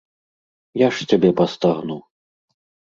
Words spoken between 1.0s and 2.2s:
ж цябе пастагну!